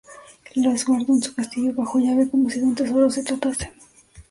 Las 0.55 0.83
guardó 0.83 1.13
en 1.13 1.21
su 1.21 1.35
castillo 1.35 1.75
bajo 1.75 1.99
llave 1.99 2.27
como 2.27 2.49
si 2.49 2.59
de 2.59 2.65
un 2.65 2.73
tesoro 2.73 3.07
se 3.11 3.21
tratase. 3.21 3.71